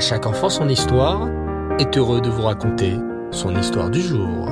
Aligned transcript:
Chaque 0.00 0.24
enfant 0.24 0.48
son 0.48 0.66
histoire 0.70 1.28
est 1.78 1.98
heureux 1.98 2.22
de 2.22 2.30
vous 2.30 2.40
raconter 2.40 2.96
son 3.30 3.54
histoire 3.54 3.90
du 3.90 4.00
jour. 4.00 4.48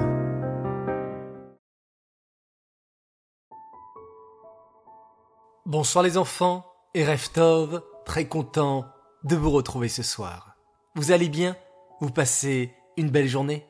Bonsoir 5.64 6.04
les 6.04 6.19
enfants 6.19 6.66
et 6.92 7.03
Reftov, 7.03 7.82
très 8.04 8.26
content 8.26 8.84
de 9.24 9.37
vous 9.37 9.50
retrouver 9.50 9.89
ce 9.89 10.03
soir. 10.03 10.55
Vous 10.95 11.12
allez 11.12 11.30
bien? 11.30 11.57
Vous 12.03 12.11
passez 12.11 12.75
une 12.99 13.09
belle 13.09 13.27
journée? 13.27 13.67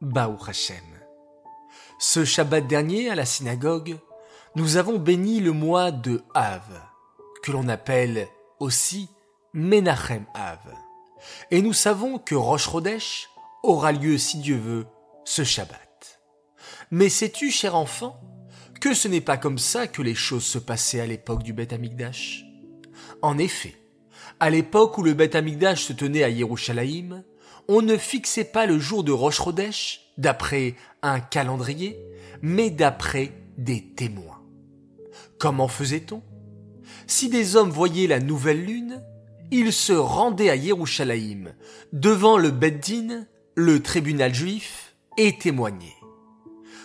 Baou 0.00 0.36
Hashem. 0.44 0.84
Ce 2.00 2.24
Shabbat 2.24 2.66
dernier 2.66 3.10
à 3.10 3.14
la 3.14 3.24
synagogue, 3.24 3.96
nous 4.56 4.76
avons 4.76 4.98
béni 4.98 5.38
le 5.38 5.52
mois 5.52 5.92
de 5.92 6.24
Av, 6.34 6.82
que 7.44 7.52
l'on 7.52 7.68
appelle 7.68 8.26
aussi 8.58 9.08
Menachem 9.54 10.26
Av. 10.34 10.58
Et 11.50 11.62
nous 11.62 11.72
savons 11.72 12.18
que 12.18 12.34
Rosh 12.34 12.70
Chodesh 12.70 13.28
aura 13.62 13.92
lieu, 13.92 14.18
si 14.18 14.38
Dieu 14.38 14.56
veut, 14.56 14.86
ce 15.24 15.44
Shabbat. 15.44 16.20
Mais 16.90 17.08
sais-tu, 17.08 17.50
cher 17.50 17.74
enfant, 17.74 18.20
que 18.80 18.94
ce 18.94 19.08
n'est 19.08 19.20
pas 19.20 19.36
comme 19.36 19.58
ça 19.58 19.86
que 19.86 20.02
les 20.02 20.14
choses 20.14 20.44
se 20.44 20.58
passaient 20.58 21.00
à 21.00 21.06
l'époque 21.06 21.42
du 21.42 21.52
Beth 21.52 21.72
Amikdash? 21.72 22.44
En 23.22 23.38
effet, 23.38 23.74
à 24.38 24.50
l'époque 24.50 24.98
où 24.98 25.02
le 25.02 25.14
Beth 25.14 25.34
Amikdash 25.34 25.84
se 25.84 25.92
tenait 25.92 26.22
à 26.22 26.28
Yerushalayim, 26.28 27.24
on 27.68 27.82
ne 27.82 27.96
fixait 27.96 28.44
pas 28.44 28.66
le 28.66 28.78
jour 28.78 29.02
de 29.02 29.12
Rosh 29.12 29.42
Chodesh 29.42 30.00
d'après 30.18 30.76
un 31.02 31.20
calendrier, 31.20 31.98
mais 32.42 32.70
d'après 32.70 33.32
des 33.56 33.94
témoins. 33.94 34.42
Comment 35.38 35.68
faisait-on? 35.68 36.22
Si 37.06 37.28
des 37.28 37.56
hommes 37.56 37.70
voyaient 37.70 38.06
la 38.06 38.20
nouvelle 38.20 38.64
lune, 38.64 39.02
ils 39.50 39.72
se 39.72 39.92
rendaient 39.92 40.50
à 40.50 40.56
Yerushalayim, 40.56 41.52
devant 41.92 42.38
le 42.38 42.50
Beddin, 42.50 43.26
le 43.54 43.82
tribunal 43.82 44.34
juif, 44.34 44.94
et 45.16 45.38
témoignaient. 45.38 45.96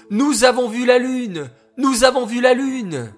Nous 0.09 0.43
avons 0.43 0.67
vu 0.67 0.85
la 0.85 0.99
lune! 0.99 1.49
Nous 1.77 2.03
avons 2.03 2.25
vu 2.25 2.41
la 2.41 2.53
lune! 2.53 3.13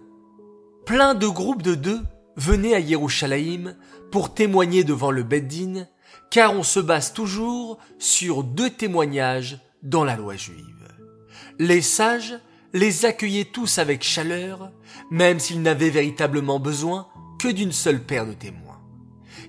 Plein 0.85 1.15
de 1.15 1.27
groupes 1.27 1.61
de 1.61 1.75
deux 1.75 2.01
venaient 2.35 2.75
à 2.75 2.79
Yerushalayim 2.79 3.75
pour 4.11 4.33
témoigner 4.33 4.83
devant 4.83 5.11
le 5.11 5.23
Beddin, 5.23 5.87
car 6.29 6.53
on 6.53 6.63
se 6.63 6.79
base 6.79 7.13
toujours 7.13 7.77
sur 7.99 8.43
deux 8.43 8.69
témoignages 8.69 9.59
dans 9.81 10.03
la 10.03 10.15
loi 10.15 10.35
juive. 10.35 10.87
Les 11.59 11.81
sages 11.81 12.39
les 12.73 13.05
accueillaient 13.05 13.45
tous 13.45 13.77
avec 13.77 14.03
chaleur, 14.03 14.71
même 15.11 15.39
s'ils 15.39 15.61
n'avaient 15.61 15.89
véritablement 15.89 16.59
besoin 16.59 17.07
que 17.39 17.47
d'une 17.47 17.71
seule 17.71 18.01
paire 18.01 18.25
de 18.25 18.33
témoins. 18.33 18.62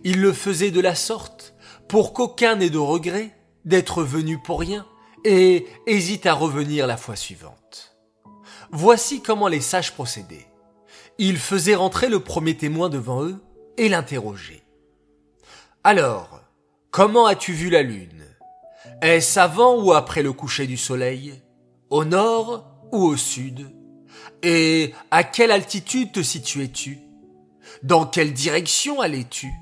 Ils 0.04 0.20
le 0.20 0.32
faisaient 0.32 0.70
de 0.70 0.80
la 0.80 0.94
sorte, 0.94 1.54
pour 1.88 2.12
qu'aucun 2.12 2.56
n'ait 2.56 2.70
de 2.70 2.78
regret 2.78 3.30
d'être 3.64 4.02
venu 4.02 4.38
pour 4.38 4.60
rien 4.60 4.86
et 5.24 5.66
hésite 5.86 6.26
à 6.26 6.34
revenir 6.34 6.86
la 6.86 6.96
fois 6.96 7.16
suivante. 7.16 7.96
Voici 8.70 9.22
comment 9.22 9.48
les 9.48 9.60
sages 9.60 9.92
procédaient. 9.92 10.46
Ils 11.18 11.38
faisaient 11.38 11.74
rentrer 11.74 12.08
le 12.08 12.20
premier 12.20 12.56
témoin 12.56 12.88
devant 12.88 13.22
eux 13.22 13.42
et 13.76 13.88
l'interrogeaient. 13.88 14.64
Alors, 15.84 16.40
comment 16.90 17.26
as-tu 17.26 17.52
vu 17.52 17.70
la 17.70 17.82
lune? 17.82 18.24
Est-ce 19.00 19.38
avant 19.38 19.82
ou 19.82 19.92
après 19.92 20.22
le 20.22 20.32
coucher 20.32 20.66
du 20.66 20.76
soleil 20.76 21.40
Au 21.90 22.04
nord 22.04 22.66
ou 22.92 23.04
au 23.04 23.16
sud? 23.16 23.70
Et 24.42 24.92
à 25.10 25.24
quelle 25.24 25.50
altitude 25.50 26.12
te 26.12 26.22
situais-tu? 26.22 26.98
Dans 27.82 28.06
quelle 28.06 28.32
direction 28.32 29.00
allais-tu? 29.00 29.52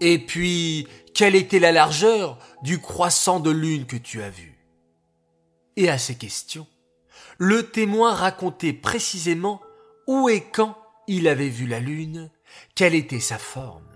Et 0.00 0.18
puis, 0.18 0.88
quelle 1.14 1.34
était 1.34 1.58
la 1.58 1.72
largeur 1.72 2.38
du 2.62 2.80
croissant 2.80 3.40
de 3.40 3.50
lune 3.50 3.86
que 3.86 3.96
tu 3.96 4.22
as 4.22 4.30
vu? 4.30 4.58
Et 5.76 5.88
à 5.88 5.98
ces 5.98 6.14
questions, 6.14 6.66
le 7.38 7.70
témoin 7.70 8.12
racontait 8.12 8.72
précisément 8.72 9.60
où 10.06 10.28
et 10.28 10.42
quand 10.42 10.76
il 11.06 11.28
avait 11.28 11.48
vu 11.48 11.66
la 11.66 11.80
lune, 11.80 12.30
quelle 12.74 12.94
était 12.94 13.20
sa 13.20 13.38
forme. 13.38 13.88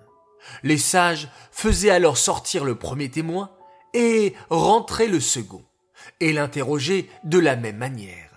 Les 0.63 0.79
sages 0.79 1.29
faisaient 1.51 1.91
alors 1.91 2.17
sortir 2.17 2.65
le 2.65 2.77
premier 2.77 3.11
témoin 3.11 3.51
et 3.95 4.35
rentrer 4.51 5.09
le 5.09 5.21
second, 5.21 5.65
et 6.21 6.33
l'interroger 6.33 7.11
de 7.25 7.39
la 7.39 7.57
même 7.57 7.77
manière. 7.77 8.29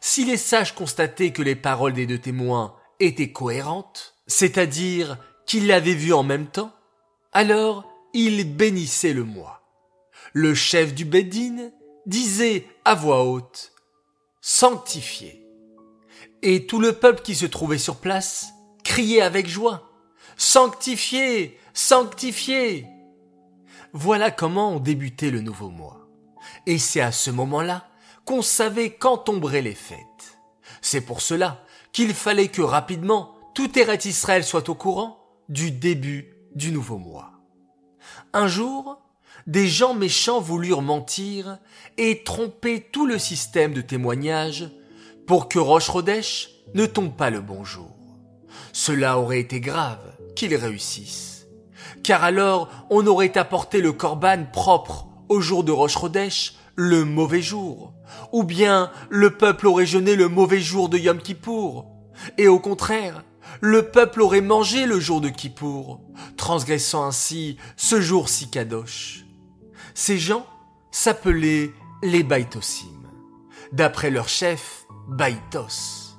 Si 0.00 0.24
les 0.24 0.36
sages 0.36 0.74
constataient 0.74 1.32
que 1.32 1.42
les 1.42 1.56
paroles 1.56 1.92
des 1.92 2.06
deux 2.06 2.18
témoins 2.18 2.76
étaient 3.00 3.32
cohérentes, 3.32 4.14
c'est-à-dire 4.26 5.18
qu'ils 5.46 5.66
l'avaient 5.66 5.94
vu 5.94 6.12
en 6.12 6.22
même 6.22 6.46
temps, 6.46 6.72
alors 7.32 7.84
ils 8.14 8.56
bénissaient 8.56 9.12
le 9.12 9.24
mois. 9.24 9.62
Le 10.32 10.54
chef 10.54 10.94
du 10.94 11.04
Bédine 11.04 11.72
disait 12.06 12.66
à 12.84 12.94
voix 12.94 13.24
haute 13.24 13.72
Sanctifié. 14.40 15.44
Et 16.42 16.66
tout 16.66 16.80
le 16.80 16.92
peuple 16.92 17.22
qui 17.22 17.34
se 17.34 17.46
trouvait 17.46 17.78
sur 17.78 17.96
place 17.96 18.48
criait 18.84 19.20
avec 19.20 19.48
joie 19.48 19.90
Sanctifié, 20.36 21.58
sanctifié. 21.74 22.86
Voilà 23.92 24.30
comment 24.30 24.72
on 24.72 24.78
débutait 24.78 25.30
le 25.30 25.40
nouveau 25.40 25.68
mois. 25.68 26.08
Et 26.66 26.78
c'est 26.78 27.00
à 27.00 27.12
ce 27.12 27.30
moment-là 27.30 27.88
qu'on 28.24 28.42
savait 28.42 28.90
quand 28.90 29.18
tomberaient 29.18 29.62
les 29.62 29.74
fêtes. 29.74 30.38
C'est 30.80 31.00
pour 31.00 31.20
cela 31.20 31.64
qu'il 31.92 32.14
fallait 32.14 32.48
que 32.48 32.62
rapidement 32.62 33.34
tout 33.54 33.78
Eretz 33.78 34.04
Israël 34.06 34.44
soit 34.44 34.68
au 34.68 34.74
courant 34.74 35.18
du 35.48 35.72
début 35.72 36.37
du 36.54 36.72
nouveau 36.72 36.98
mois. 36.98 37.32
Un 38.32 38.48
jour, 38.48 39.00
des 39.46 39.66
gens 39.66 39.94
méchants 39.94 40.40
voulurent 40.40 40.82
mentir 40.82 41.58
et 41.96 42.22
tromper 42.22 42.86
tout 42.92 43.06
le 43.06 43.18
système 43.18 43.72
de 43.72 43.80
témoignage 43.80 44.70
pour 45.26 45.48
que 45.48 45.58
Roche 45.58 45.88
Rodèche 45.88 46.50
ne 46.74 46.86
tombe 46.86 47.16
pas 47.16 47.30
le 47.30 47.40
bon 47.40 47.64
jour. 47.64 47.96
Cela 48.72 49.18
aurait 49.18 49.40
été 49.40 49.60
grave 49.60 50.16
qu'ils 50.36 50.54
réussissent. 50.54 51.46
Car 52.02 52.24
alors 52.24 52.70
on 52.90 53.06
aurait 53.06 53.36
apporté 53.38 53.80
le 53.80 53.92
corban 53.92 54.44
propre 54.52 55.08
au 55.28 55.40
jour 55.40 55.64
de 55.64 55.72
Roche 55.72 55.96
Rodèche 55.96 56.54
le 56.74 57.04
mauvais 57.04 57.42
jour, 57.42 57.92
ou 58.32 58.44
bien 58.44 58.90
le 59.10 59.36
peuple 59.36 59.66
aurait 59.66 59.86
jeûné 59.86 60.14
le 60.14 60.28
mauvais 60.28 60.60
jour 60.60 60.88
de 60.88 60.96
Yom 60.96 61.18
Kippour, 61.18 61.86
et 62.36 62.46
au 62.46 62.60
contraire, 62.60 63.24
le 63.60 63.90
peuple 63.90 64.20
aurait 64.20 64.40
mangé 64.40 64.86
le 64.86 65.00
jour 65.00 65.20
de 65.20 65.28
Kippour, 65.28 66.00
transgressant 66.36 67.04
ainsi 67.04 67.56
ce 67.76 68.00
jour 68.00 68.28
si 68.28 68.50
kadosh. 68.50 69.24
Ces 69.94 70.18
gens 70.18 70.46
s'appelaient 70.90 71.72
les 72.02 72.22
Baitosim, 72.22 73.02
d'après 73.72 74.10
leur 74.10 74.28
chef, 74.28 74.86
Baitos. 75.08 76.16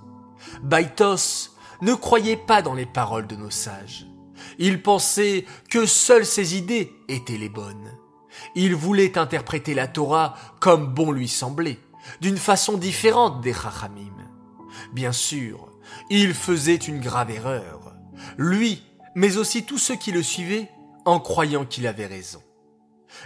Baitos 0.61 1.51
ne 1.81 1.93
croyait 1.93 2.37
pas 2.37 2.61
dans 2.61 2.73
les 2.73 2.85
paroles 2.85 3.27
de 3.27 3.35
nos 3.35 3.49
sages. 3.49 4.05
Il 4.57 4.81
pensait 4.81 5.45
que 5.69 5.85
seules 5.85 6.25
ses 6.25 6.57
idées 6.57 6.93
étaient 7.07 7.37
les 7.37 7.49
bonnes. 7.49 7.97
Il 8.55 8.75
voulait 8.75 9.17
interpréter 9.17 9.73
la 9.73 9.87
Torah 9.87 10.35
comme 10.59 10.93
bon 10.93 11.11
lui 11.11 11.27
semblait, 11.27 11.79
d'une 12.21 12.37
façon 12.37 12.77
différente 12.77 13.41
des 13.41 13.53
Chachamim. 13.53 14.15
Bien 14.93 15.11
sûr, 15.11 15.68
il 16.09 16.33
faisait 16.33 16.75
une 16.75 16.99
grave 16.99 17.31
erreur, 17.31 17.93
lui, 18.37 18.83
mais 19.15 19.37
aussi 19.37 19.63
tous 19.63 19.77
ceux 19.77 19.95
qui 19.95 20.11
le 20.11 20.23
suivaient, 20.23 20.69
en 21.05 21.19
croyant 21.19 21.65
qu'il 21.65 21.87
avait 21.87 22.05
raison. 22.05 22.41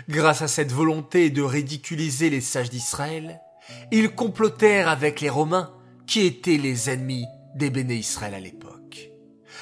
Grâce 0.10 0.42
à 0.42 0.48
cette 0.48 0.72
volonté 0.72 1.30
de 1.30 1.42
ridiculiser 1.42 2.30
les 2.30 2.42
sages 2.42 2.70
d'Israël, 2.70 3.42
ils 3.92 4.10
complotèrent 4.10 4.90
avec 4.90 5.22
les 5.22 5.30
Romains, 5.30 5.74
qui 6.08 6.22
étaient 6.22 6.58
les 6.58 6.90
ennemis 6.90 7.26
des 7.56 7.70
béné 7.70 7.96
Israël 7.96 8.34
à 8.34 8.40
l'époque. 8.40 9.10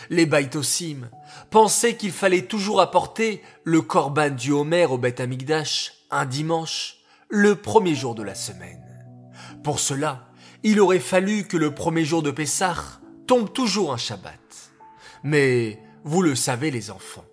Les 0.09 0.25
Baitosim 0.25 1.09
pensaient 1.49 1.95
qu'il 1.95 2.11
fallait 2.11 2.47
toujours 2.47 2.81
apporter 2.81 3.41
le 3.63 3.81
korban 3.81 4.29
du 4.29 4.51
Homer 4.51 4.85
au 4.85 4.97
Beth 4.97 5.19
Amikdash 5.19 5.94
un 6.09 6.25
dimanche, 6.25 6.97
le 7.29 7.56
premier 7.56 7.95
jour 7.95 8.15
de 8.15 8.24
la 8.24 8.35
semaine. 8.35 8.83
Pour 9.63 9.79
cela, 9.79 10.29
il 10.63 10.79
aurait 10.79 11.00
fallu 11.00 11.45
que 11.47 11.57
le 11.57 11.74
premier 11.74 12.03
jour 12.03 12.21
de 12.21 12.31
Pessah 12.31 13.00
tombe 13.27 13.51
toujours 13.51 13.94
un 13.94 13.97
Shabbat. 13.97 14.39
Mais, 15.23 15.79
vous 16.03 16.21
le 16.21 16.35
savez 16.35 16.71
les 16.71 16.91
enfants, 16.91 17.25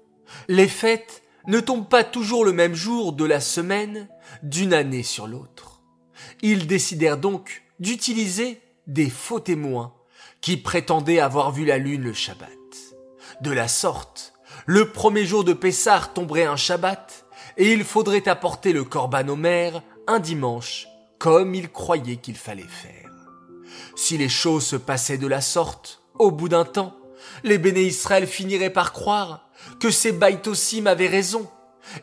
les 0.49 0.69
fêtes 0.69 1.23
ne 1.46 1.61
tombent 1.61 1.88
pas 1.88 2.05
toujours 2.05 2.44
le 2.44 2.52
même 2.52 2.75
jour 2.75 3.12
de 3.12 3.25
la 3.25 3.40
semaine 3.40 4.08
d'une 4.43 4.75
année 4.75 5.02
sur 5.02 5.26
l'autre. 5.26 5.82
Ils 6.43 6.67
décidèrent 6.67 7.19
donc 7.19 7.62
d'utiliser 7.81 8.61
des 8.87 9.08
faux 9.08 9.40
témoins 9.40 9.94
qui 10.40 10.56
prétendaient 10.56 11.20
avoir 11.20 11.52
vu 11.52 11.64
la 11.64 11.79
lune 11.79 12.02
le 12.02 12.12
Shabbat. 12.12 12.50
De 13.41 13.50
la 13.50 13.69
sorte, 13.69 14.34
le 14.67 14.91
premier 14.91 15.25
jour 15.25 15.44
de 15.44 15.52
Pessah 15.52 16.11
tomberait 16.14 16.44
un 16.44 16.56
Shabbat 16.56 17.26
et 17.56 17.73
il 17.73 17.84
faudrait 17.84 18.29
apporter 18.29 18.73
le 18.73 18.84
Corban 18.84 19.29
Omer 19.29 19.82
un 20.06 20.20
dimanche, 20.20 20.87
comme 21.19 21.55
ils 21.55 21.70
croyaient 21.70 22.17
qu'il 22.17 22.37
fallait 22.37 22.62
faire. 22.62 23.07
Si 23.97 24.19
les 24.19 24.29
choses 24.29 24.67
se 24.67 24.76
passaient 24.76 25.19
de 25.19 25.26
la 25.26 25.41
sorte, 25.41 26.03
au 26.19 26.31
bout 26.31 26.49
d'un 26.49 26.65
temps, 26.65 26.97
les 27.44 27.59
béné 27.59 27.82
Israël 27.82 28.26
finiraient 28.26 28.73
par 28.73 28.93
croire 28.93 29.49
que 29.81 29.91
ces 29.91 30.12
Baitosim 30.12 30.87
avaient 30.87 31.09
raison 31.09 31.49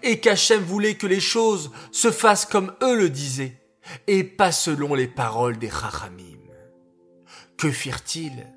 et 0.03 0.19
qu'Hachem 0.19 0.63
voulait 0.63 0.95
que 0.95 1.07
les 1.07 1.19
choses 1.19 1.71
se 1.91 2.11
fassent 2.11 2.45
comme 2.45 2.73
eux 2.81 2.95
le 2.95 3.09
disaient, 3.09 3.61
et 4.07 4.23
pas 4.23 4.51
selon 4.51 4.93
les 4.93 5.07
paroles 5.07 5.57
des 5.57 5.69
Chachamim. 5.69 6.39
Que 7.57 7.71
firent-ils? 7.71 8.47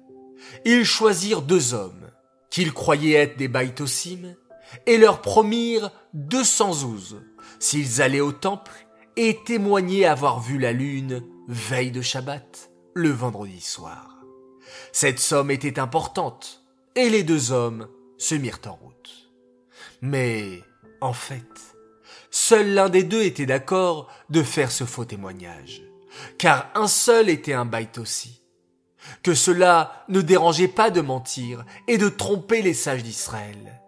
Ils 0.65 0.85
choisirent 0.85 1.43
deux 1.43 1.75
hommes, 1.75 2.11
qu'ils 2.51 2.73
croyaient 2.73 3.13
être 3.13 3.37
des 3.37 3.49
Baïtosim, 3.49 4.35
et 4.87 4.99
leur 4.99 5.21
promirent 5.21 5.91
deux 6.15 6.45
cents 6.45 6.73
zouzes, 6.73 7.23
s'ils 7.59 8.03
allaient 8.03 8.21
au 8.21 8.33
temple 8.33 8.73
et 9.17 9.39
témoignaient 9.45 10.05
avoir 10.05 10.41
vu 10.41 10.59
la 10.59 10.73
lune 10.73 11.23
veille 11.49 11.91
de 11.91 12.03
Shabbat, 12.03 12.68
le 12.99 13.11
vendredi 13.11 13.61
soir. 13.61 14.17
Cette 14.93 15.21
somme 15.21 15.53
était 15.53 15.79
importante, 15.79 16.65
et 16.97 17.09
les 17.09 17.23
deux 17.23 17.53
hommes 17.53 17.87
se 18.19 18.35
mirent 18.35 18.59
en 18.67 18.75
route. 18.75 19.31
Mais, 20.03 20.65
en 21.01 21.13
fait, 21.13 21.77
seul 22.33 22.75
l'un 22.75 22.89
des 22.89 23.05
deux 23.05 23.23
était 23.23 23.47
d'accord 23.47 24.11
de 24.31 24.43
faire 24.43 24.73
ce 24.73 24.83
faux 24.83 25.05
témoignage, 25.05 25.83
car 26.39 26.69
un 26.75 26.89
seul 26.89 27.29
était 27.29 27.53
un 27.53 27.65
baït 27.65 27.99
aussi. 27.99 28.43
Que 29.23 29.33
cela 29.33 30.05
ne 30.09 30.21
dérangeait 30.21 30.67
pas 30.67 30.91
de 30.91 31.01
mentir 31.01 31.65
et 31.87 31.99
de 31.99 32.09
tromper 32.09 32.63
les 32.63 32.75
sages 32.75 33.05
d'Israël. 33.05 33.81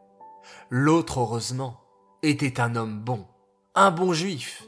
L'autre, 0.70 1.18
heureusement, 1.18 1.80
était 2.22 2.60
un 2.60 2.76
homme 2.76 3.00
bon, 3.00 3.26
un 3.74 3.90
bon 3.90 4.12
juif, 4.12 4.62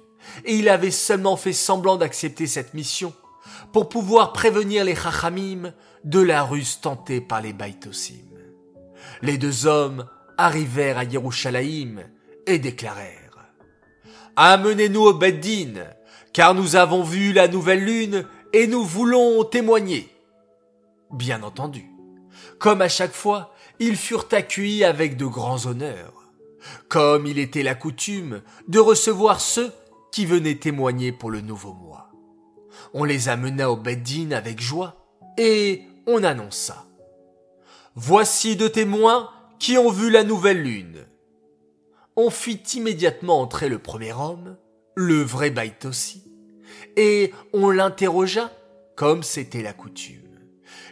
et 0.44 0.56
il 0.56 0.68
avait 0.68 0.90
seulement 0.90 1.36
fait 1.36 1.52
semblant 1.52 1.96
d'accepter 1.96 2.48
cette 2.48 2.74
mission 2.74 3.14
pour 3.72 3.88
pouvoir 3.88 4.32
prévenir 4.32 4.84
les 4.84 4.94
Chachamim 4.94 5.72
de 6.04 6.20
la 6.20 6.42
ruse 6.42 6.80
tentée 6.80 7.20
par 7.20 7.40
les 7.40 7.52
Baïtosim. 7.52 8.14
Les 9.22 9.38
deux 9.38 9.66
hommes 9.66 10.06
arrivèrent 10.38 10.98
à 10.98 11.04
Yerushalayim 11.04 12.00
et 12.46 12.58
déclarèrent 12.58 13.22
Amenez-nous 14.36 15.02
au 15.02 15.12
Beddin, 15.12 15.74
car 16.32 16.54
nous 16.54 16.76
avons 16.76 17.02
vu 17.02 17.32
la 17.32 17.48
nouvelle 17.48 17.84
lune 17.84 18.26
et 18.54 18.66
nous 18.66 18.82
voulons 18.82 19.44
témoigner. 19.44 20.08
Bien 21.12 21.42
entendu. 21.42 21.86
Comme 22.58 22.80
à 22.80 22.88
chaque 22.88 23.12
fois, 23.12 23.54
ils 23.78 23.96
furent 23.96 24.28
accueillis 24.32 24.84
avec 24.84 25.16
de 25.16 25.26
grands 25.26 25.66
honneurs. 25.66 26.30
Comme 26.88 27.26
il 27.26 27.38
était 27.38 27.62
la 27.62 27.74
coutume 27.74 28.40
de 28.68 28.78
recevoir 28.78 29.40
ceux 29.40 29.72
qui 30.12 30.24
venaient 30.24 30.54
témoigner 30.54 31.12
pour 31.12 31.30
le 31.30 31.40
nouveau 31.40 31.74
mois. 31.74 32.11
On 32.94 33.04
les 33.04 33.28
amena 33.28 33.70
au 33.70 33.76
Beddin 33.76 34.32
avec 34.32 34.60
joie 34.60 35.06
et 35.38 35.82
on 36.06 36.22
annonça. 36.22 36.84
Voici 37.94 38.56
deux 38.56 38.68
témoins 38.68 39.30
qui 39.58 39.78
ont 39.78 39.90
vu 39.90 40.10
la 40.10 40.24
nouvelle 40.24 40.62
lune. 40.62 41.06
On 42.16 42.28
fit 42.28 42.62
immédiatement 42.74 43.40
entrer 43.40 43.68
le 43.68 43.78
premier 43.78 44.12
homme, 44.12 44.56
le 44.94 45.22
vrai 45.22 45.50
Baïtossi, 45.50 46.24
et 46.96 47.32
on 47.54 47.70
l'interrogea 47.70 48.50
comme 48.96 49.22
c'était 49.22 49.62
la 49.62 49.72
coutume. 49.72 50.18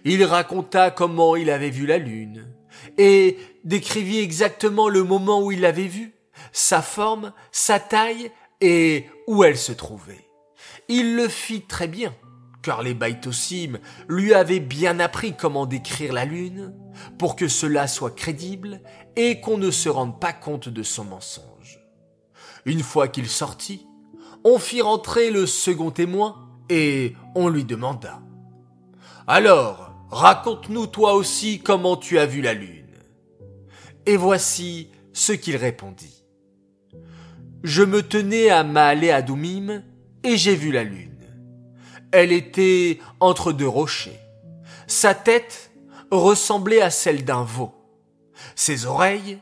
Il 0.04 0.24
raconta 0.24 0.90
comment 0.90 1.36
il 1.36 1.50
avait 1.50 1.70
vu 1.70 1.84
la 1.84 1.98
lune, 1.98 2.54
et 2.96 3.36
décrivit 3.64 4.20
exactement 4.20 4.88
le 4.88 5.04
moment 5.04 5.42
où 5.42 5.52
il 5.52 5.60
l'avait 5.60 5.86
vue, 5.86 6.14
sa 6.52 6.80
forme, 6.80 7.32
sa 7.52 7.78
taille 7.78 8.30
et 8.62 9.04
où 9.26 9.44
elle 9.44 9.58
se 9.58 9.72
trouvait. 9.72 10.29
Il 10.92 11.14
le 11.14 11.28
fit 11.28 11.62
très 11.62 11.86
bien, 11.86 12.12
car 12.62 12.82
les 12.82 12.94
Baïtosim 12.94 13.78
lui 14.08 14.34
avaient 14.34 14.58
bien 14.58 14.98
appris 14.98 15.36
comment 15.36 15.64
décrire 15.64 16.12
la 16.12 16.24
lune, 16.24 16.74
pour 17.16 17.36
que 17.36 17.46
cela 17.46 17.86
soit 17.86 18.10
crédible 18.10 18.80
et 19.14 19.40
qu'on 19.40 19.56
ne 19.56 19.70
se 19.70 19.88
rende 19.88 20.18
pas 20.18 20.32
compte 20.32 20.68
de 20.68 20.82
son 20.82 21.04
mensonge. 21.04 21.78
Une 22.64 22.82
fois 22.82 23.06
qu'il 23.06 23.28
sortit, 23.28 23.86
on 24.42 24.58
fit 24.58 24.82
rentrer 24.82 25.30
le 25.30 25.46
second 25.46 25.92
témoin 25.92 26.48
et 26.68 27.14
on 27.36 27.48
lui 27.48 27.62
demanda. 27.64 28.20
Alors, 29.28 29.94
raconte-nous 30.10 30.88
toi 30.88 31.14
aussi 31.14 31.60
comment 31.60 31.96
tu 31.96 32.18
as 32.18 32.26
vu 32.26 32.42
la 32.42 32.54
lune. 32.54 32.96
Et 34.06 34.16
voici 34.16 34.90
ce 35.12 35.30
qu'il 35.30 35.54
répondit. 35.54 36.24
Je 37.62 37.84
me 37.84 38.02
tenais 38.02 38.50
à 38.50 38.64
Maale 38.64 39.08
Adoumim 39.10 39.84
et 40.22 40.36
j'ai 40.36 40.54
vu 40.54 40.72
la 40.72 40.84
lune. 40.84 41.10
Elle 42.12 42.32
était 42.32 42.98
entre 43.20 43.52
deux 43.52 43.68
rochers. 43.68 44.20
Sa 44.86 45.14
tête 45.14 45.70
ressemblait 46.10 46.82
à 46.82 46.90
celle 46.90 47.24
d'un 47.24 47.44
veau. 47.44 47.72
Ses 48.56 48.86
oreilles 48.86 49.38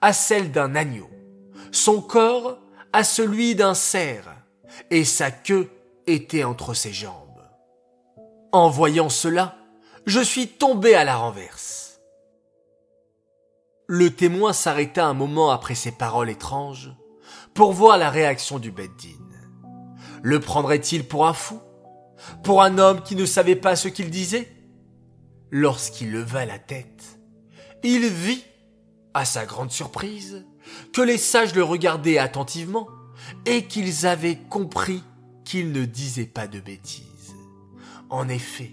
à 0.00 0.12
celles 0.12 0.50
d'un 0.50 0.74
agneau. 0.74 1.10
Son 1.72 2.00
corps 2.00 2.58
à 2.92 3.04
celui 3.04 3.54
d'un 3.54 3.74
cerf. 3.74 4.34
Et 4.90 5.04
sa 5.04 5.30
queue 5.30 5.70
était 6.06 6.44
entre 6.44 6.74
ses 6.74 6.92
jambes. 6.92 7.42
En 8.52 8.70
voyant 8.70 9.08
cela, 9.08 9.56
je 10.06 10.20
suis 10.20 10.48
tombé 10.48 10.94
à 10.94 11.04
la 11.04 11.16
renverse. 11.16 12.00
Le 13.86 14.14
témoin 14.14 14.52
s'arrêta 14.52 15.06
un 15.06 15.14
moment 15.14 15.50
après 15.50 15.74
ces 15.74 15.92
paroles 15.92 16.30
étranges 16.30 16.92
pour 17.54 17.72
voir 17.72 17.98
la 17.98 18.10
réaction 18.10 18.58
du 18.58 18.70
Beddin. 18.70 19.25
Le 20.26 20.40
prendrait-il 20.40 21.04
pour 21.04 21.24
un 21.28 21.32
fou? 21.32 21.60
Pour 22.42 22.60
un 22.60 22.78
homme 22.78 23.00
qui 23.04 23.14
ne 23.14 23.24
savait 23.24 23.54
pas 23.54 23.76
ce 23.76 23.86
qu'il 23.86 24.10
disait? 24.10 24.52
Lorsqu'il 25.52 26.10
leva 26.10 26.44
la 26.44 26.58
tête, 26.58 27.20
il 27.84 28.08
vit, 28.08 28.42
à 29.14 29.24
sa 29.24 29.46
grande 29.46 29.70
surprise, 29.70 30.44
que 30.92 31.00
les 31.00 31.16
sages 31.16 31.54
le 31.54 31.62
regardaient 31.62 32.18
attentivement 32.18 32.88
et 33.44 33.66
qu'ils 33.66 34.04
avaient 34.04 34.34
compris 34.50 35.04
qu'il 35.44 35.70
ne 35.70 35.84
disait 35.84 36.26
pas 36.26 36.48
de 36.48 36.58
bêtises. 36.58 37.36
En 38.10 38.28
effet, 38.28 38.72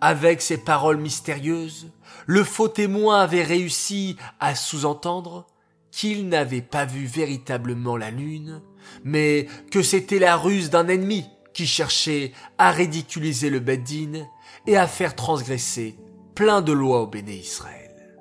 avec 0.00 0.40
ces 0.40 0.58
paroles 0.58 0.98
mystérieuses, 0.98 1.90
le 2.26 2.44
faux 2.44 2.68
témoin 2.68 3.22
avait 3.22 3.42
réussi 3.42 4.18
à 4.38 4.54
sous-entendre 4.54 5.48
qu'il 5.90 6.28
n'avait 6.28 6.62
pas 6.62 6.84
vu 6.84 7.06
véritablement 7.06 7.96
la 7.96 8.12
lune, 8.12 8.62
mais 9.04 9.46
que 9.70 9.82
c'était 9.82 10.18
la 10.18 10.36
ruse 10.36 10.70
d'un 10.70 10.88
ennemi 10.88 11.26
qui 11.52 11.66
cherchait 11.66 12.32
à 12.58 12.70
ridiculiser 12.70 13.50
le 13.50 13.60
Beddin 13.60 14.26
et 14.66 14.76
à 14.76 14.86
faire 14.86 15.14
transgresser 15.14 15.96
plein 16.34 16.60
de 16.60 16.72
lois 16.72 17.02
au 17.02 17.06
béné 17.06 17.34
Israël. 17.34 18.18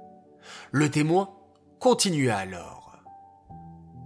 Le 0.71 0.89
témoin 0.89 1.29
continua 1.79 2.37
alors. 2.37 2.97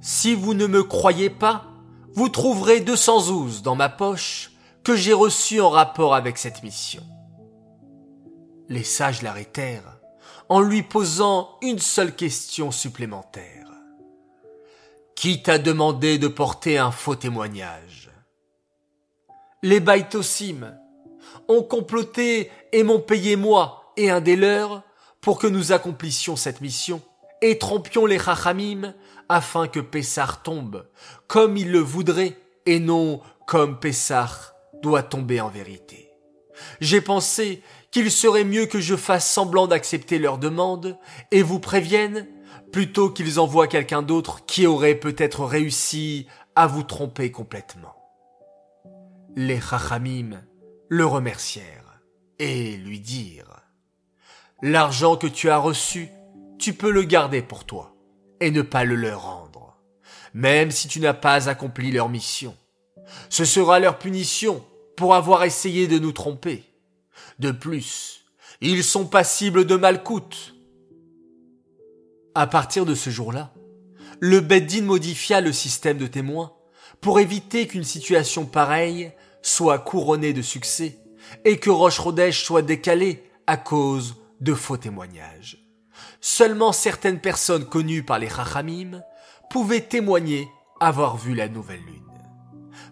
Si 0.01 0.33
vous 0.33 0.53
ne 0.53 0.65
me 0.65 0.83
croyez 0.83 1.29
pas, 1.29 1.65
vous 2.13 2.29
trouverez 2.29 2.79
212 2.79 3.61
dans 3.61 3.75
ma 3.75 3.89
poche 3.89 4.51
que 4.83 4.95
j'ai 4.95 5.13
reçu 5.13 5.61
en 5.61 5.69
rapport 5.69 6.15
avec 6.15 6.37
cette 6.37 6.63
mission. 6.63 7.03
Les 8.67 8.83
sages 8.83 9.21
l'arrêtèrent 9.21 9.99
en 10.47 10.61
lui 10.61 10.81
posant 10.81 11.57
une 11.61 11.79
seule 11.79 12.15
question 12.15 12.71
supplémentaire. 12.71 13.68
Qui 15.19 15.41
t'a 15.41 15.57
demandé 15.57 16.17
de 16.17 16.29
porter 16.29 16.77
un 16.77 16.91
faux 16.91 17.15
témoignage? 17.15 18.09
Les 19.61 19.81
Baïtosim 19.81 20.77
ont 21.49 21.61
comploté 21.61 22.49
et 22.71 22.83
m'ont 22.83 23.01
payé 23.01 23.35
moi 23.35 23.91
et 23.97 24.09
un 24.09 24.21
des 24.21 24.37
leurs 24.37 24.81
pour 25.19 25.37
que 25.37 25.47
nous 25.47 25.73
accomplissions 25.73 26.37
cette 26.37 26.61
mission 26.61 27.01
et 27.41 27.57
trompions 27.57 28.05
les 28.05 28.17
Chachamim 28.17 28.93
afin 29.27 29.67
que 29.67 29.81
Pessar 29.81 30.41
tombe 30.41 30.87
comme 31.27 31.57
il 31.57 31.69
le 31.69 31.79
voudrait 31.79 32.37
et 32.65 32.79
non 32.79 33.19
comme 33.45 33.77
Pessar 33.77 34.53
doit 34.81 35.03
tomber 35.03 35.41
en 35.41 35.49
vérité. 35.49 36.11
J'ai 36.79 37.01
pensé 37.01 37.61
qu'il 37.91 38.09
serait 38.09 38.45
mieux 38.45 38.67
que 38.67 38.79
je 38.79 38.95
fasse 38.95 39.29
semblant 39.29 39.67
d'accepter 39.67 40.17
leur 40.17 40.37
demande 40.37 40.97
et 41.31 41.41
vous 41.41 41.59
prévienne 41.59 42.25
plutôt 42.71 43.09
qu'ils 43.09 43.39
envoient 43.39 43.67
quelqu'un 43.67 44.01
d'autre 44.01 44.45
qui 44.45 44.67
aurait 44.67 44.95
peut-être 44.95 45.45
réussi 45.45 46.27
à 46.55 46.67
vous 46.67 46.83
tromper 46.83 47.31
complètement. 47.31 47.95
Les 49.35 49.59
Chachamim 49.59 50.41
le 50.89 51.05
remercièrent 51.05 52.01
et 52.39 52.77
lui 52.77 52.99
dirent 52.99 53.61
L'argent 54.61 55.15
que 55.15 55.27
tu 55.27 55.49
as 55.49 55.57
reçu, 55.57 56.09
tu 56.57 56.73
peux 56.73 56.91
le 56.91 57.03
garder 57.03 57.41
pour 57.41 57.65
toi 57.65 57.95
et 58.41 58.51
ne 58.51 58.61
pas 58.61 58.83
le 58.83 58.95
leur 58.95 59.23
rendre, 59.23 59.77
même 60.33 60.71
si 60.71 60.87
tu 60.87 60.99
n'as 60.99 61.13
pas 61.13 61.49
accompli 61.49 61.91
leur 61.91 62.09
mission. 62.09 62.55
Ce 63.29 63.45
sera 63.45 63.79
leur 63.79 63.97
punition 63.97 64.65
pour 64.97 65.15
avoir 65.15 65.43
essayé 65.43 65.87
de 65.87 65.97
nous 65.97 66.11
tromper. 66.11 66.63
De 67.39 67.51
plus, 67.51 68.25
ils 68.61 68.83
sont 68.83 69.05
passibles 69.05 69.65
de 69.65 69.75
malcoute 69.75 70.55
à 72.39 72.47
partir 72.47 72.85
de 72.85 72.95
ce 72.95 73.09
jour-là, 73.09 73.51
le 74.21 74.39
Beddin 74.39 74.83
modifia 74.83 75.41
le 75.41 75.51
système 75.51 75.97
de 75.97 76.07
témoins 76.07 76.53
pour 77.01 77.19
éviter 77.19 77.67
qu'une 77.67 77.83
situation 77.83 78.45
pareille 78.45 79.11
soit 79.41 79.79
couronnée 79.79 80.31
de 80.31 80.41
succès 80.41 80.99
et 81.43 81.57
que 81.57 81.69
Roche 81.69 81.99
soit 82.31 82.61
décalée 82.61 83.29
à 83.45 83.57
cause 83.57 84.15
de 84.39 84.53
faux 84.53 84.77
témoignages. 84.77 85.67
Seulement 86.21 86.71
certaines 86.71 87.19
personnes 87.19 87.65
connues 87.65 88.03
par 88.03 88.19
les 88.19 88.29
Chachamim 88.29 89.01
pouvaient 89.49 89.81
témoigner 89.81 90.47
avoir 90.79 91.17
vu 91.17 91.35
la 91.35 91.49
nouvelle 91.49 91.83
lune. 91.83 92.21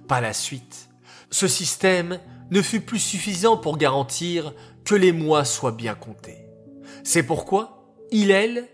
Par 0.10 0.20
la 0.20 0.34
suite, 0.34 0.90
ce 1.32 1.48
système 1.48 2.20
ne 2.52 2.62
fut 2.62 2.82
plus 2.82 3.00
suffisant 3.00 3.56
pour 3.56 3.78
garantir 3.78 4.54
que 4.84 4.96
les 4.96 5.14
mois 5.14 5.46
soient 5.46 5.72
bien 5.72 5.96
comptés. 5.96 6.50
C'est 7.06 7.24
pourquoi 7.24 7.96
Hillel 8.12 8.68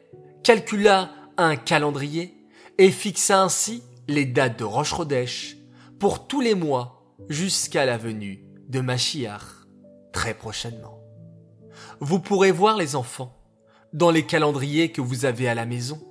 calcula 0.44 1.12
un 1.38 1.56
calendrier 1.56 2.36
et 2.78 2.92
fixa 2.92 3.42
ainsi 3.42 3.84
les 4.08 4.26
dates 4.26 4.60
de 4.60 4.64
roche 4.64 4.94
pour 6.00 6.28
tous 6.28 6.42
les 6.42 6.56
mois 6.56 7.16
jusqu'à 7.30 7.86
la 7.86 7.98
venue 7.98 8.44
de 8.68 8.82
Machiach 8.82 9.42
très 10.12 10.34
prochainement. 10.34 11.00
Vous 12.00 12.20
pourrez 12.20 12.52
voir 12.52 12.78
les 12.78 12.96
enfants 12.96 13.38
dans 13.94 14.12
les 14.12 14.26
calendriers 14.26 14.92
que 14.92 15.02
vous 15.02 15.26
avez 15.26 15.48
à 15.48 15.56
la 15.56 15.66
maison, 15.66 16.02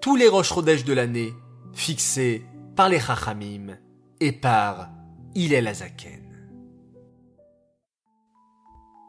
tous 0.00 0.16
les 0.16 0.28
roches 0.28 0.54
de 0.56 0.92
l'année 0.92 1.32
fixés 1.72 2.44
par 2.74 2.88
les 2.88 3.00
Chachamim 3.00 3.78
et 4.20 4.32
par 4.32 4.90
Hillel 5.34 5.68
Azaken. 5.68 6.22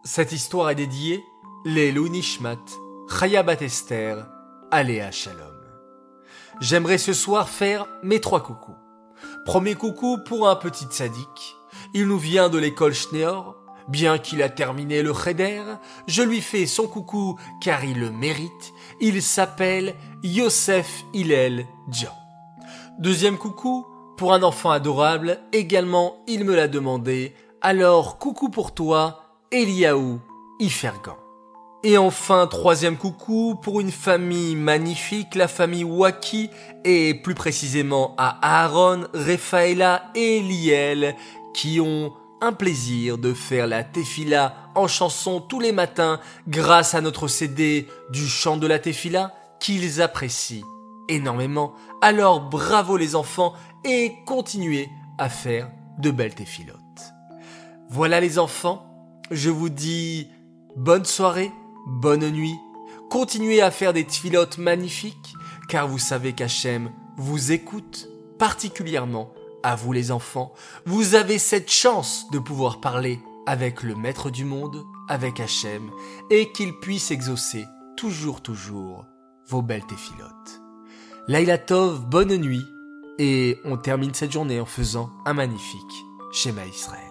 Cette 0.03 0.31
histoire 0.31 0.69
est 0.69 0.75
dédiée 0.75 1.21
les 1.65 1.91
Nishmat, 1.91 2.63
Chayabat 3.09 3.61
Esther, 3.61 4.27
Aléa 4.71 5.11
Shalom. 5.11 5.55
J'aimerais 6.59 6.97
ce 6.97 7.13
soir 7.13 7.47
faire 7.47 7.87
mes 8.03 8.19
trois 8.19 8.43
coucous. 8.43 8.75
Premier 9.45 9.75
coucou 9.75 10.17
pour 10.25 10.49
un 10.49 10.55
petit 10.55 10.87
sadique. 10.89 11.55
Il 11.93 12.07
nous 12.07 12.17
vient 12.17 12.49
de 12.49 12.57
l'école 12.57 12.93
Schneor. 12.93 13.55
Bien 13.87 14.17
qu'il 14.17 14.41
a 14.41 14.49
terminé 14.49 15.01
le 15.01 15.13
Cheder, 15.13 15.63
je 16.07 16.21
lui 16.21 16.41
fais 16.41 16.65
son 16.65 16.87
coucou 16.87 17.39
car 17.61 17.85
il 17.85 18.01
le 18.01 18.11
mérite. 18.11 18.73
Il 18.99 19.21
s'appelle 19.21 19.95
Yosef 20.23 21.05
Hillel 21.13 21.65
Djan. 21.89 22.13
Deuxième 22.99 23.37
coucou 23.37 23.87
pour 24.17 24.33
un 24.33 24.43
enfant 24.43 24.71
adorable. 24.71 25.39
Également, 25.53 26.17
il 26.27 26.43
me 26.43 26.53
l'a 26.53 26.67
demandé. 26.67 27.33
Alors, 27.61 28.17
coucou 28.17 28.49
pour 28.49 28.73
toi, 28.73 29.23
Eliaou 29.51 30.19
Ifergan. 30.59 31.15
Et 31.83 31.97
enfin, 31.97 32.47
troisième 32.47 32.97
coucou 32.97 33.55
pour 33.61 33.79
une 33.81 33.91
famille 33.91 34.55
magnifique, 34.55 35.35
la 35.35 35.47
famille 35.47 35.83
Waki, 35.83 36.49
et 36.83 37.13
plus 37.13 37.35
précisément 37.35 38.15
à 38.17 38.39
Aaron, 38.41 39.05
Refaela 39.13 40.11
et 40.15 40.37
Eliel, 40.37 41.15
qui 41.53 41.79
ont 41.79 42.13
un 42.41 42.51
plaisir 42.51 43.17
de 43.17 43.33
faire 43.33 43.67
la 43.67 43.83
tefila 43.83 44.55
en 44.75 44.87
chanson 44.87 45.39
tous 45.39 45.59
les 45.59 45.71
matins 45.71 46.19
grâce 46.47 46.93
à 46.93 47.01
notre 47.01 47.27
CD 47.27 47.87
du 48.11 48.27
chant 48.27 48.57
de 48.57 48.67
la 48.67 48.79
tefila 48.79 49.33
qu'ils 49.59 50.01
apprécient 50.01 50.65
énormément. 51.09 51.73
Alors 52.01 52.41
bravo 52.41 52.97
les 52.97 53.15
enfants 53.15 53.53
et 53.83 54.13
continuez 54.25 54.89
à 55.17 55.29
faire 55.29 55.71
de 55.99 56.11
belles 56.11 56.35
tefilotes. 56.35 56.77
Voilà 57.89 58.19
les 58.19 58.37
enfants, 58.37 58.85
je 59.31 59.49
vous 59.49 59.69
dis 59.69 60.29
bonne 60.75 61.05
soirée, 61.05 61.51
bonne 61.87 62.29
nuit. 62.29 62.59
Continuez 63.09 63.61
à 63.61 63.71
faire 63.71 63.93
des 63.93 64.05
tfilotes 64.05 64.57
magnifiques, 64.57 65.33
car 65.69 65.87
vous 65.87 65.97
savez 65.97 66.33
qu'Hachem 66.33 66.91
vous 67.17 67.51
écoute 67.51 68.09
particulièrement 68.37 69.33
à 69.63 69.75
vous 69.75 69.93
les 69.93 70.11
enfants. 70.11 70.53
Vous 70.85 71.15
avez 71.15 71.39
cette 71.39 71.71
chance 71.71 72.29
de 72.31 72.39
pouvoir 72.39 72.79
parler 72.79 73.19
avec 73.45 73.81
le 73.81 73.95
Maître 73.95 74.29
du 74.29 74.45
monde, 74.45 74.85
avec 75.07 75.39
Hachem, 75.39 75.89
et 76.29 76.51
qu'il 76.51 76.77
puisse 76.79 77.11
exaucer 77.11 77.65
toujours, 77.95 78.41
toujours 78.41 79.05
vos 79.47 79.61
belles 79.61 79.85
téphilotes. 79.85 80.61
Laila 81.27 81.57
Tov, 81.57 82.05
bonne 82.05 82.35
nuit, 82.35 82.65
et 83.17 83.57
on 83.65 83.77
termine 83.77 84.13
cette 84.13 84.31
journée 84.31 84.59
en 84.59 84.65
faisant 84.65 85.09
un 85.25 85.33
magnifique 85.33 86.05
schéma 86.31 86.65
Israël. 86.65 87.06